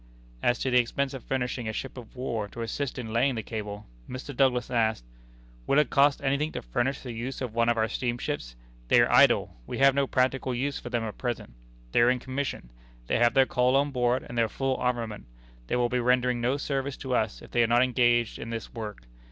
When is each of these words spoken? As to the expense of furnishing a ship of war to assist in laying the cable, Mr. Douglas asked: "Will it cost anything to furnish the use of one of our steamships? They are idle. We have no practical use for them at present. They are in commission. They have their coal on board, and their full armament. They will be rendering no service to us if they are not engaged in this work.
As 0.41 0.57
to 0.57 0.71
the 0.71 0.79
expense 0.79 1.13
of 1.13 1.23
furnishing 1.23 1.67
a 1.69 1.73
ship 1.73 1.95
of 1.95 2.15
war 2.15 2.47
to 2.47 2.63
assist 2.63 2.97
in 2.97 3.13
laying 3.13 3.35
the 3.35 3.43
cable, 3.43 3.85
Mr. 4.09 4.35
Douglas 4.35 4.71
asked: 4.71 5.05
"Will 5.67 5.77
it 5.77 5.91
cost 5.91 6.23
anything 6.23 6.51
to 6.53 6.63
furnish 6.63 7.01
the 7.01 7.11
use 7.11 7.39
of 7.39 7.53
one 7.53 7.69
of 7.69 7.77
our 7.77 7.87
steamships? 7.87 8.55
They 8.87 8.99
are 8.99 9.11
idle. 9.11 9.55
We 9.67 9.77
have 9.77 9.93
no 9.93 10.07
practical 10.07 10.55
use 10.55 10.79
for 10.79 10.89
them 10.89 11.03
at 11.03 11.19
present. 11.19 11.53
They 11.91 12.01
are 12.01 12.09
in 12.09 12.17
commission. 12.17 12.71
They 13.05 13.19
have 13.19 13.35
their 13.35 13.45
coal 13.45 13.75
on 13.75 13.91
board, 13.91 14.25
and 14.27 14.35
their 14.35 14.49
full 14.49 14.75
armament. 14.77 15.27
They 15.67 15.75
will 15.75 15.87
be 15.87 15.99
rendering 15.99 16.41
no 16.41 16.57
service 16.57 16.97
to 16.97 17.13
us 17.13 17.43
if 17.43 17.51
they 17.51 17.61
are 17.61 17.67
not 17.67 17.83
engaged 17.83 18.39
in 18.39 18.49
this 18.49 18.73
work. 18.73 19.03